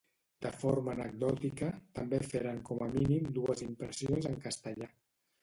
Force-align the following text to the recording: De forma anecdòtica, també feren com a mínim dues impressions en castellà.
De 0.43 0.51
forma 0.61 0.93
anecdòtica, 0.95 1.69
també 1.99 2.21
feren 2.31 2.63
com 2.71 2.81
a 2.87 2.89
mínim 2.95 3.29
dues 3.37 3.63
impressions 3.69 4.31
en 4.33 4.43
castellà. 4.49 4.91